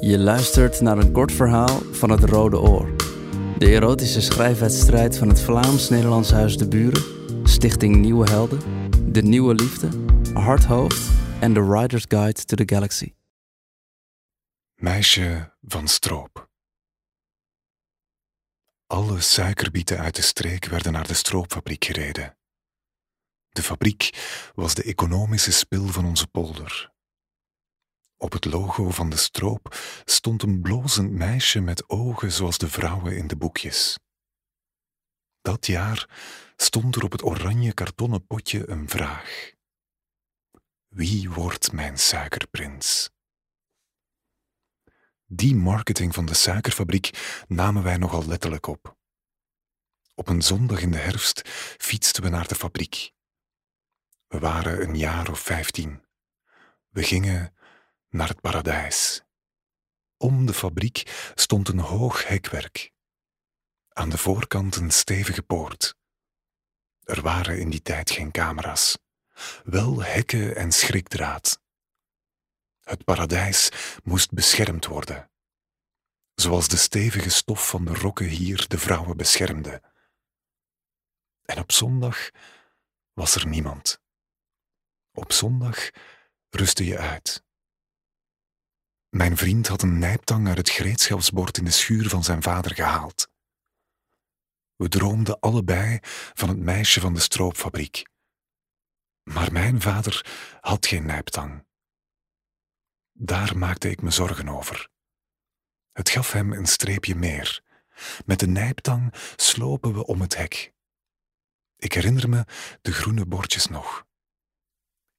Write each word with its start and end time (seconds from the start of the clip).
Je 0.00 0.18
luistert 0.18 0.80
naar 0.80 0.98
een 0.98 1.12
kort 1.12 1.32
verhaal 1.32 1.80
van 1.92 2.10
het 2.10 2.24
Rode 2.24 2.60
Oor. 2.60 2.96
De 3.58 3.66
erotische 3.66 4.20
schrijfwedstrijd 4.20 5.18
van 5.18 5.28
het 5.28 5.40
Vlaams-Nederlands 5.40 6.30
Huis 6.30 6.56
de 6.56 6.68
Buren, 6.68 7.02
Stichting 7.48 7.96
Nieuwe 7.96 8.30
Helden, 8.30 8.60
De 9.12 9.22
Nieuwe 9.22 9.54
Liefde, 9.54 9.88
Hardhoofd 10.32 11.10
en 11.40 11.52
The 11.52 11.62
Rider's 11.70 12.04
Guide 12.08 12.44
to 12.44 12.56
the 12.56 12.74
Galaxy. 12.74 13.14
Meisje 14.74 15.52
van 15.62 15.88
stroop. 15.88 16.48
Alle 18.86 19.20
suikerbieten 19.20 19.98
uit 19.98 20.16
de 20.16 20.22
streek 20.22 20.64
werden 20.64 20.92
naar 20.92 21.06
de 21.06 21.14
stroopfabriek 21.14 21.84
gereden. 21.84 22.36
De 23.48 23.62
fabriek 23.62 24.10
was 24.54 24.74
de 24.74 24.82
economische 24.82 25.52
spil 25.52 25.86
van 25.86 26.04
onze 26.04 26.26
polder. 26.26 26.93
Op 28.24 28.32
het 28.32 28.44
logo 28.44 28.90
van 28.90 29.10
de 29.10 29.16
stroop 29.16 29.76
stond 30.04 30.42
een 30.42 30.60
blozend 30.60 31.10
meisje 31.10 31.60
met 31.60 31.88
ogen 31.88 32.32
zoals 32.32 32.58
de 32.58 32.68
vrouwen 32.68 33.16
in 33.16 33.26
de 33.26 33.36
boekjes. 33.36 33.98
Dat 35.40 35.66
jaar 35.66 36.08
stond 36.56 36.96
er 36.96 37.04
op 37.04 37.12
het 37.12 37.24
oranje 37.24 37.72
kartonnen 37.72 38.26
potje 38.26 38.68
een 38.68 38.88
vraag. 38.88 39.52
Wie 40.88 41.30
wordt 41.30 41.72
mijn 41.72 41.98
suikerprins? 41.98 43.10
Die 45.26 45.54
marketing 45.54 46.14
van 46.14 46.26
de 46.26 46.34
suikerfabriek 46.34 47.44
namen 47.48 47.82
wij 47.82 47.96
nogal 47.96 48.26
letterlijk 48.26 48.66
op. 48.66 48.96
Op 50.14 50.28
een 50.28 50.42
zondag 50.42 50.80
in 50.80 50.90
de 50.90 50.98
herfst 50.98 51.42
fietsten 51.78 52.22
we 52.22 52.28
naar 52.28 52.48
de 52.48 52.54
fabriek. 52.54 53.12
We 54.26 54.38
waren 54.38 54.82
een 54.82 54.96
jaar 54.96 55.30
of 55.30 55.40
vijftien. 55.40 56.04
We 56.88 57.02
gingen 57.02 57.54
naar 58.14 58.28
het 58.28 58.40
paradijs. 58.40 59.22
Om 60.16 60.46
de 60.46 60.54
fabriek 60.54 61.30
stond 61.34 61.68
een 61.68 61.78
hoog 61.78 62.26
hekwerk. 62.26 62.92
Aan 63.88 64.08
de 64.08 64.18
voorkant 64.18 64.76
een 64.76 64.90
stevige 64.90 65.42
poort. 65.42 65.96
Er 67.02 67.22
waren 67.22 67.58
in 67.58 67.70
die 67.70 67.82
tijd 67.82 68.10
geen 68.10 68.30
camera's, 68.30 68.98
wel 69.64 70.02
hekken 70.02 70.56
en 70.56 70.72
schrikdraad. 70.72 71.60
Het 72.80 73.04
paradijs 73.04 73.68
moest 74.04 74.32
beschermd 74.32 74.86
worden, 74.86 75.30
zoals 76.34 76.68
de 76.68 76.76
stevige 76.76 77.30
stof 77.30 77.68
van 77.68 77.84
de 77.84 77.94
rokken 77.94 78.26
hier 78.26 78.68
de 78.68 78.78
vrouwen 78.78 79.16
beschermde. 79.16 79.82
En 81.42 81.58
op 81.58 81.72
zondag 81.72 82.30
was 83.12 83.34
er 83.34 83.46
niemand. 83.46 84.00
Op 85.12 85.32
zondag 85.32 85.90
rustte 86.50 86.84
je 86.84 86.98
uit. 86.98 87.44
Mijn 89.14 89.36
vriend 89.36 89.66
had 89.66 89.82
een 89.82 89.98
nijptang 89.98 90.48
uit 90.48 90.56
het 90.56 90.70
gereedschapsbord 90.70 91.58
in 91.58 91.64
de 91.64 91.70
schuur 91.70 92.08
van 92.08 92.24
zijn 92.24 92.42
vader 92.42 92.74
gehaald. 92.74 93.28
We 94.76 94.88
droomden 94.88 95.40
allebei 95.40 95.98
van 96.32 96.48
het 96.48 96.58
meisje 96.58 97.00
van 97.00 97.14
de 97.14 97.20
stroopfabriek. 97.20 98.08
Maar 99.22 99.52
mijn 99.52 99.80
vader 99.80 100.26
had 100.60 100.86
geen 100.86 101.06
nijptang. 101.06 101.66
Daar 103.12 103.58
maakte 103.58 103.90
ik 103.90 104.02
me 104.02 104.10
zorgen 104.10 104.48
over. 104.48 104.88
Het 105.92 106.10
gaf 106.10 106.32
hem 106.32 106.52
een 106.52 106.66
streepje 106.66 107.14
meer. 107.14 107.62
Met 108.26 108.40
de 108.40 108.48
nijptang 108.48 109.14
slopen 109.36 109.94
we 109.94 110.06
om 110.06 110.20
het 110.20 110.36
hek. 110.36 110.72
Ik 111.76 111.92
herinner 111.92 112.28
me 112.28 112.44
de 112.82 112.92
groene 112.92 113.26
bordjes 113.26 113.66
nog. 113.66 114.06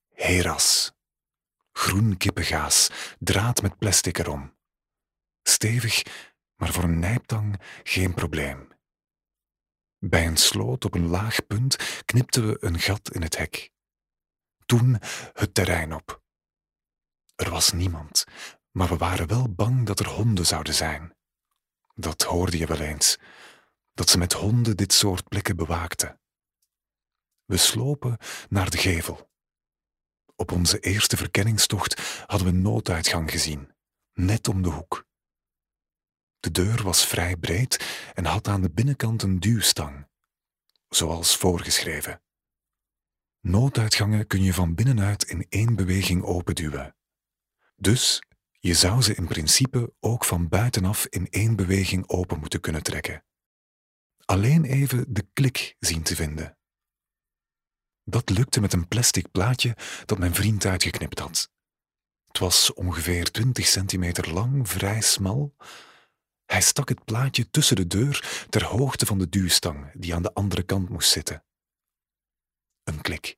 Heras. 0.10 0.95
Groen 1.78 2.18
kippengaas, 2.18 2.90
draad 3.20 3.62
met 3.62 3.78
plastic 3.78 4.18
erom. 4.18 4.58
Stevig, 5.44 6.02
maar 6.56 6.72
voor 6.72 6.84
een 6.84 7.00
nijptang 7.00 7.62
geen 7.84 8.14
probleem. 8.14 8.68
Bij 10.00 10.28
een 10.28 10.38
sloot 10.38 10.86
op 10.86 10.94
een 10.94 11.08
laag 11.08 11.46
punt 11.46 12.04
knipten 12.06 12.48
we 12.48 12.58
een 12.60 12.80
gat 12.80 13.12
in 13.12 13.22
het 13.22 13.38
hek. 13.38 13.72
Toen 14.66 14.98
het 15.34 15.54
terrein 15.54 15.94
op. 15.94 16.24
Er 17.36 17.50
was 17.50 17.72
niemand, 17.72 18.24
maar 18.72 18.88
we 18.88 18.98
waren 18.98 19.28
wel 19.28 19.54
bang 19.54 19.86
dat 19.86 20.00
er 20.00 20.08
honden 20.08 20.46
zouden 20.46 20.74
zijn. 20.74 21.16
Dat 21.96 22.22
hoorde 22.22 22.58
je 22.58 22.66
wel 22.68 22.80
eens, 22.80 23.18
dat 23.94 24.10
ze 24.10 24.18
met 24.18 24.34
honden 24.34 24.78
dit 24.78 24.94
soort 24.94 25.28
plekken 25.28 25.56
bewaakten. 25.56 26.20
We 27.46 27.58
slopen 27.58 28.18
naar 28.50 28.70
de 28.70 28.78
gevel. 28.78 29.34
Op 30.36 30.52
onze 30.52 30.80
eerste 30.80 31.18
verkenningstocht 31.18 32.24
hadden 32.26 32.48
we 32.48 32.54
nooduitgang 32.54 33.32
gezien, 33.32 33.72
net 34.14 34.48
om 34.48 34.62
de 34.62 34.70
hoek. 34.70 35.08
De 36.40 36.52
deur 36.52 36.84
was 36.84 37.06
vrij 37.06 37.38
breed 37.38 37.86
en 38.14 38.26
had 38.26 38.48
aan 38.48 38.62
de 38.62 38.72
binnenkant 38.72 39.22
een 39.22 39.40
duwstang, 39.40 40.08
zoals 40.90 41.38
voorgeschreven. 41.38 42.22
Nooduitgangen 43.40 44.28
kun 44.28 44.44
je 44.44 44.54
van 44.54 44.76
binnenuit 44.76 45.24
in 45.24 45.46
één 45.50 45.76
beweging 45.76 46.24
openduwen. 46.24 46.96
Dus 47.76 48.24
je 48.60 48.74
zou 48.74 49.02
ze 49.02 49.16
in 49.16 49.28
principe 49.28 49.94
ook 50.00 50.26
van 50.26 50.48
buitenaf 50.48 51.06
in 51.06 51.30
één 51.30 51.56
beweging 51.56 52.08
open 52.08 52.40
moeten 52.40 52.60
kunnen 52.60 52.84
trekken. 52.84 53.24
Alleen 54.26 54.66
even 54.66 55.14
de 55.14 55.28
klik 55.34 55.76
zien 55.80 56.04
te 56.04 56.16
vinden. 56.16 56.58
Dat 58.08 58.30
lukte 58.30 58.62
met 58.62 58.74
een 58.74 58.88
plastic 58.88 59.32
plaatje 59.32 59.76
dat 60.06 60.18
mijn 60.18 60.34
vriend 60.34 60.66
uitgeknipt 60.66 61.20
had. 61.20 61.50
Het 62.28 62.40
was 62.40 62.74
ongeveer 62.74 63.32
20 63.32 63.66
centimeter 63.66 64.34
lang, 64.34 64.70
vrij 64.70 65.02
smal. 65.02 65.56
Hij 66.46 66.62
stak 66.62 66.90
het 66.90 67.06
plaatje 67.06 67.50
tussen 67.50 67.76
de 67.76 67.88
deur 67.88 68.46
ter 68.50 68.64
hoogte 68.64 69.06
van 69.06 69.18
de 69.18 69.30
duwstang 69.30 69.92
die 69.94 70.16
aan 70.16 70.22
de 70.22 70.34
andere 70.34 70.64
kant 70.64 70.90
moest 70.90 71.12
zitten. 71.12 71.46
Een 72.84 73.02
klik. 73.02 73.38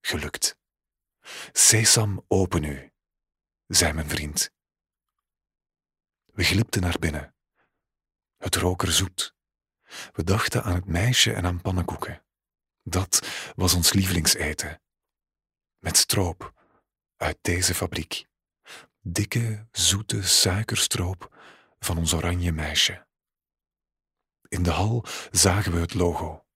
Gelukt. 0.00 0.58
Sesam, 1.52 2.24
open 2.28 2.64
u, 2.64 2.92
zei 3.66 3.92
mijn 3.92 4.08
vriend. 4.08 4.50
We 6.24 6.44
glipten 6.44 6.80
naar 6.80 6.98
binnen. 6.98 7.34
Het 8.36 8.56
rook 8.56 8.82
er 8.82 8.92
zoet. 8.92 9.34
We 10.12 10.24
dachten 10.24 10.62
aan 10.62 10.74
het 10.74 10.86
meisje 10.86 11.32
en 11.32 11.46
aan 11.46 11.60
pannenkoeken. 11.60 12.22
Dat 12.88 13.28
was 13.56 13.74
ons 13.74 13.92
lievelingseten. 13.92 14.80
Met 15.78 15.96
stroop 15.96 16.52
uit 17.16 17.38
deze 17.40 17.74
fabriek. 17.74 18.26
Dikke, 19.00 19.66
zoete 19.72 20.22
suikerstroop 20.22 21.36
van 21.78 21.98
ons 21.98 22.12
oranje 22.12 22.52
meisje. 22.52 23.06
In 24.48 24.62
de 24.62 24.70
hal 24.70 25.04
zagen 25.30 25.72
we 25.72 25.78
het 25.78 25.94
logo. 25.94 26.46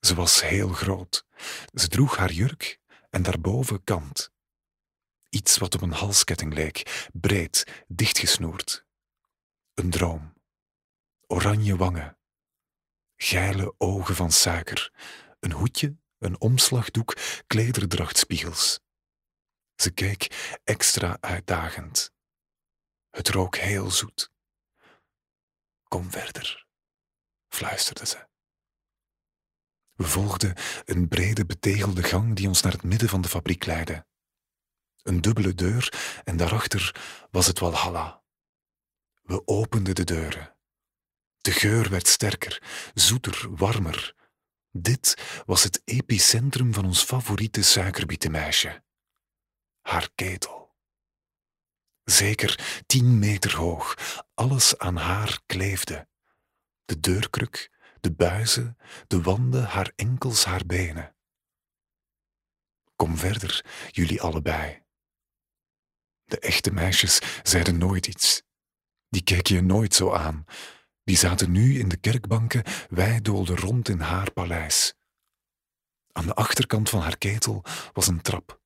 Ze 0.00 0.14
was 0.14 0.42
heel 0.42 0.68
groot. 0.68 1.26
Ze 1.72 1.88
droeg 1.88 2.16
haar 2.16 2.32
jurk 2.32 2.80
en 3.10 3.22
daarboven 3.22 3.84
kant. 3.84 4.32
Iets 5.28 5.58
wat 5.58 5.74
op 5.74 5.80
een 5.80 5.92
halsketting 5.92 6.54
leek, 6.54 7.08
breed, 7.12 7.84
dichtgesnoerd. 7.86 8.86
Een 9.74 9.90
droom. 9.90 10.32
Oranje 11.26 11.76
wangen. 11.76 12.18
Geile 13.16 13.74
ogen 13.78 14.14
van 14.14 14.32
suiker 14.32 14.92
een 15.38 15.52
hoedje, 15.52 15.96
een 16.18 16.40
omslagdoek, 16.40 17.16
klederdrachtspiegels. 17.46 18.80
Ze 19.74 19.90
keek 19.90 20.58
extra 20.64 21.16
uitdagend. 21.20 22.14
Het 23.10 23.28
rook 23.28 23.56
heel 23.56 23.90
zoet. 23.90 24.32
Kom 25.88 26.10
verder, 26.10 26.66
fluisterde 27.48 28.06
ze. 28.06 28.28
We 29.92 30.04
volgden 30.04 30.54
een 30.84 31.08
brede 31.08 31.46
betegelde 31.46 32.02
gang 32.02 32.36
die 32.36 32.48
ons 32.48 32.62
naar 32.62 32.72
het 32.72 32.82
midden 32.82 33.08
van 33.08 33.20
de 33.20 33.28
fabriek 33.28 33.64
leidde. 33.64 34.06
Een 35.02 35.20
dubbele 35.20 35.54
deur 35.54 36.20
en 36.24 36.36
daarachter 36.36 37.00
was 37.30 37.46
het 37.46 37.58
Walhalla. 37.58 38.22
We 39.22 39.46
openden 39.46 39.94
de 39.94 40.04
deuren. 40.04 40.56
De 41.38 41.52
geur 41.52 41.90
werd 41.90 42.08
sterker, 42.08 42.62
zoeter, 42.94 43.56
warmer. 43.56 44.14
Dit 44.78 45.42
was 45.46 45.62
het 45.62 45.82
epicentrum 45.84 46.74
van 46.74 46.84
ons 46.84 47.02
favoriete 47.02 47.62
suikerbietenmeisje. 47.62 48.82
Haar 49.80 50.08
ketel. 50.14 50.74
Zeker 52.04 52.82
tien 52.86 53.18
meter 53.18 53.56
hoog, 53.56 53.94
alles 54.34 54.78
aan 54.78 54.96
haar 54.96 55.40
kleefde. 55.46 56.08
De 56.84 57.00
deurkruk, 57.00 57.70
de 58.00 58.12
buizen, 58.12 58.76
de 59.06 59.22
wanden, 59.22 59.64
haar 59.64 59.92
enkels, 59.96 60.44
haar 60.44 60.66
benen. 60.66 61.16
Kom 62.96 63.16
verder, 63.16 63.64
jullie 63.90 64.22
allebei. 64.22 64.82
De 66.24 66.38
echte 66.38 66.72
meisjes 66.72 67.20
zeiden 67.42 67.78
nooit 67.78 68.06
iets. 68.06 68.42
Die 69.08 69.22
keken 69.22 69.54
je 69.54 69.62
nooit 69.62 69.94
zo 69.94 70.12
aan, 70.12 70.44
die 71.06 71.16
zaten 71.16 71.50
nu 71.50 71.78
in 71.78 71.88
de 71.88 71.96
kerkbanken, 71.96 72.62
wij 72.88 73.20
doolden 73.20 73.56
rond 73.56 73.88
in 73.88 74.00
haar 74.00 74.32
paleis. 74.32 74.94
Aan 76.12 76.26
de 76.26 76.34
achterkant 76.34 76.88
van 76.88 77.00
haar 77.00 77.18
ketel 77.18 77.64
was 77.92 78.06
een 78.06 78.20
trap. 78.20 78.60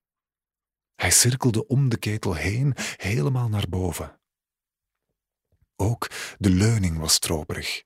Hij 0.94 1.10
cirkelde 1.10 1.66
om 1.66 1.88
de 1.88 1.96
ketel 1.98 2.34
heen, 2.34 2.74
helemaal 2.96 3.48
naar 3.48 3.68
boven. 3.68 4.20
Ook 5.76 6.10
de 6.38 6.50
leuning 6.50 6.98
was 6.98 7.12
stroperig. 7.12 7.82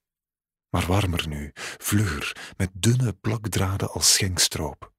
Maar 0.71 0.87
warmer 0.87 1.29
nu, 1.29 1.50
vlugger, 1.79 2.55
met 2.57 2.71
dunne 2.73 3.12
plakdraden 3.12 3.91
als 3.91 4.12
schenkstroop. 4.12 4.94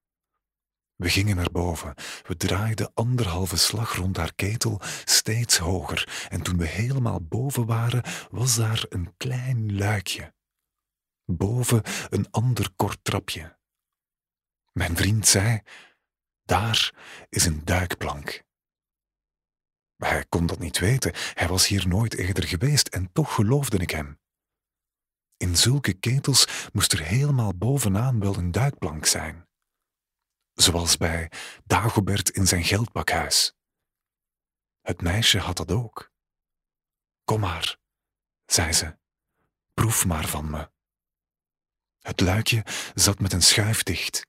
We 0.95 1.09
gingen 1.09 1.35
naar 1.35 1.51
boven. 1.51 1.93
We 2.27 2.37
draaiden 2.37 2.91
anderhalve 2.93 3.57
slag 3.57 3.95
rond 3.95 4.17
haar 4.17 4.33
ketel, 4.33 4.81
steeds 5.03 5.57
hoger. 5.57 6.27
En 6.29 6.41
toen 6.41 6.57
we 6.57 6.67
helemaal 6.67 7.21
boven 7.21 7.65
waren, 7.65 8.03
was 8.31 8.55
daar 8.55 8.85
een 8.89 9.13
klein 9.17 9.77
luikje. 9.77 10.33
Boven 11.25 11.81
een 12.09 12.31
ander 12.31 12.69
kort 12.75 12.99
trapje. 13.01 13.57
Mijn 14.71 14.95
vriend 14.95 15.27
zei: 15.27 15.61
Daar 16.43 16.93
is 17.29 17.45
een 17.45 17.65
duikplank. 17.65 18.43
Hij 19.97 20.25
kon 20.29 20.45
dat 20.45 20.59
niet 20.59 20.79
weten, 20.79 21.11
hij 21.33 21.47
was 21.47 21.67
hier 21.67 21.87
nooit 21.87 22.13
eerder 22.13 22.43
geweest 22.43 22.87
en 22.87 23.11
toch 23.11 23.33
geloofde 23.33 23.77
ik 23.77 23.91
hem. 23.91 24.19
In 25.37 25.57
zulke 25.57 25.93
ketels 25.93 26.69
moest 26.73 26.91
er 26.91 27.03
helemaal 27.03 27.55
bovenaan 27.55 28.19
wel 28.19 28.35
een 28.37 28.51
duikplank 28.51 29.05
zijn. 29.05 29.44
Zoals 30.55 30.97
bij 30.97 31.31
Dagobert 31.65 32.29
in 32.29 32.47
zijn 32.47 32.63
geldpakhuis. 32.63 33.53
Het 34.81 35.01
meisje 35.01 35.39
had 35.39 35.57
dat 35.57 35.71
ook. 35.71 36.11
Kom 37.23 37.39
maar, 37.39 37.77
zei 38.45 38.73
ze, 38.73 38.97
proef 39.73 40.05
maar 40.05 40.27
van 40.27 40.49
me. 40.49 40.71
Het 41.99 42.19
luikje 42.19 42.65
zat 42.93 43.19
met 43.19 43.33
een 43.33 43.41
schuif 43.41 43.83
dicht. 43.83 44.27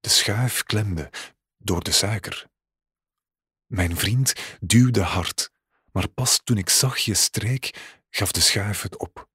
De 0.00 0.08
schuif 0.08 0.62
klemde 0.62 1.10
door 1.56 1.82
de 1.82 1.92
suiker. 1.92 2.46
Mijn 3.66 3.96
vriend 3.96 4.32
duwde 4.60 5.02
hard, 5.02 5.50
maar 5.92 6.08
pas 6.08 6.40
toen 6.44 6.58
ik 6.58 6.68
zachtjes 6.68 7.22
streek, 7.22 7.96
gaf 8.10 8.32
de 8.32 8.40
schuif 8.40 8.82
het 8.82 8.96
op. 8.96 9.28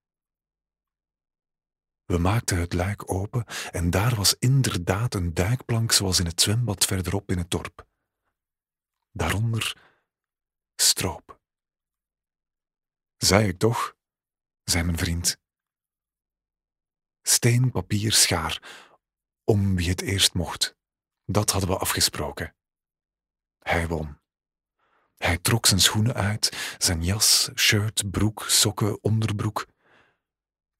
We 2.13 2.19
maakten 2.19 2.57
het 2.57 2.73
luik 2.73 3.11
open 3.11 3.45
en 3.71 3.89
daar 3.89 4.15
was 4.15 4.35
inderdaad 4.39 5.13
een 5.13 5.33
duikplank 5.33 5.91
zoals 5.91 6.19
in 6.19 6.25
het 6.25 6.41
zwembad 6.41 6.85
verderop 6.85 7.29
in 7.29 7.37
het 7.37 7.51
dorp. 7.51 7.87
Daaronder 9.11 9.77
stroop. 10.75 11.41
Zei 13.17 13.47
ik 13.47 13.59
toch, 13.59 13.95
zei 14.63 14.83
mijn 14.83 14.97
vriend. 14.97 15.37
Steen, 17.21 17.71
papier, 17.71 18.11
schaar, 18.11 18.61
om 19.43 19.75
wie 19.75 19.89
het 19.89 20.01
eerst 20.01 20.33
mocht. 20.33 20.75
Dat 21.25 21.51
hadden 21.51 21.69
we 21.69 21.77
afgesproken. 21.77 22.55
Hij 23.59 23.87
won. 23.87 24.19
Hij 25.17 25.37
trok 25.37 25.65
zijn 25.65 25.79
schoenen 25.79 26.13
uit, 26.13 26.75
zijn 26.77 27.03
jas, 27.03 27.49
shirt, 27.55 28.11
broek, 28.11 28.43
sokken, 28.47 29.03
onderbroek. 29.03 29.71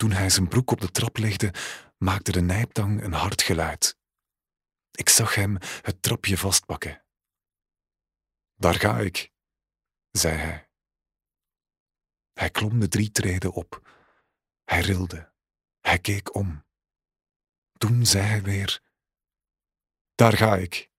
Toen 0.03 0.11
hij 0.11 0.29
zijn 0.29 0.47
broek 0.47 0.71
op 0.71 0.81
de 0.81 0.91
trap 0.91 1.17
legde, 1.17 1.53
maakte 1.97 2.31
de 2.31 2.41
nijptang 2.41 3.03
een 3.03 3.13
hard 3.13 3.41
geluid. 3.41 3.97
Ik 4.91 5.09
zag 5.09 5.35
hem 5.35 5.57
het 5.81 6.01
trapje 6.01 6.37
vastpakken. 6.37 7.05
Daar 8.55 8.73
ga 8.73 8.99
ik, 8.99 9.31
zei 10.11 10.37
hij. 10.37 10.69
Hij 12.33 12.49
klom 12.49 12.79
de 12.79 12.87
drie 12.87 13.11
treden 13.11 13.53
op. 13.53 13.89
Hij 14.63 14.81
rilde. 14.81 15.33
Hij 15.79 15.99
keek 15.99 16.35
om. 16.35 16.65
Toen 17.77 18.05
zei 18.05 18.23
hij 18.23 18.41
weer: 18.41 18.81
Daar 20.15 20.37
ga 20.37 20.55
ik. 20.55 20.89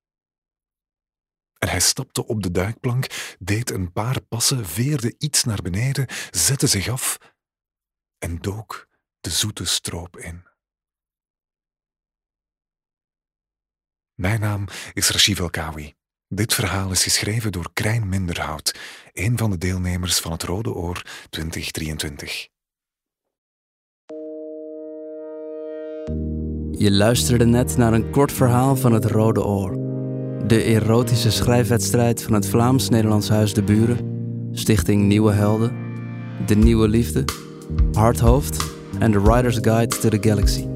En 1.58 1.68
hij 1.68 1.80
stapte 1.80 2.26
op 2.26 2.42
de 2.42 2.50
duikplank, 2.50 3.36
deed 3.38 3.70
een 3.70 3.92
paar 3.92 4.20
passen, 4.20 4.66
veerde 4.66 5.14
iets 5.18 5.44
naar 5.44 5.62
beneden, 5.62 6.06
zette 6.30 6.66
zich 6.66 6.88
af 6.88 7.18
en 8.18 8.38
dook 8.38 8.92
de 9.24 9.30
zoete 9.30 9.64
stroop 9.64 10.16
in. 10.16 10.42
Mijn 14.14 14.40
naam 14.40 14.66
is 14.92 15.10
Rashid 15.10 15.38
Elkawi. 15.38 15.94
Dit 16.28 16.54
verhaal 16.54 16.90
is 16.90 17.02
geschreven 17.02 17.52
door 17.52 17.70
Krijn 17.72 18.08
Minderhout, 18.08 18.78
een 19.12 19.38
van 19.38 19.50
de 19.50 19.58
deelnemers 19.58 20.18
van 20.18 20.32
het 20.32 20.42
Rode 20.42 20.72
Oor 20.72 21.02
2023. 21.30 22.48
Je 26.70 26.90
luisterde 26.90 27.44
net 27.44 27.76
naar 27.76 27.92
een 27.92 28.10
kort 28.10 28.32
verhaal 28.32 28.76
van 28.76 28.92
het 28.92 29.04
Rode 29.04 29.44
Oor. 29.44 29.72
De 30.46 30.62
erotische 30.62 31.30
schrijfwedstrijd 31.30 32.22
van 32.22 32.32
het 32.32 32.48
Vlaams-Nederlands 32.48 33.28
Huis 33.28 33.54
de 33.54 33.62
Buren, 33.62 34.48
Stichting 34.52 35.02
Nieuwe 35.02 35.32
Helden, 35.32 35.76
De 36.46 36.54
Nieuwe 36.54 36.88
Liefde, 36.88 37.24
Hardhoofd 37.92 38.73
en 38.98 39.12
The 39.12 39.22
Writer's 39.22 39.58
Guide 39.60 39.98
to 39.98 40.08
the 40.08 40.28
Galaxy. 40.28 40.66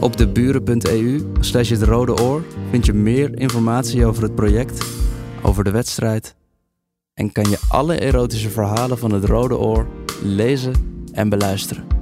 Op 0.00 0.16
deburen.eu 0.16 1.26
slash 1.40 1.70
het 1.70 1.82
rode 1.82 2.22
oor 2.22 2.44
vind 2.70 2.86
je 2.86 2.92
meer 2.92 3.38
informatie 3.38 4.06
over 4.06 4.22
het 4.22 4.34
project, 4.34 4.86
over 5.42 5.64
de 5.64 5.70
wedstrijd 5.70 6.34
en 7.14 7.32
kan 7.32 7.50
je 7.50 7.58
alle 7.68 8.00
erotische 8.00 8.50
verhalen 8.50 8.98
van 8.98 9.12
het 9.12 9.24
Rode 9.24 9.58
Oor 9.58 9.86
lezen 10.22 10.72
en 11.12 11.28
beluisteren. 11.28 11.93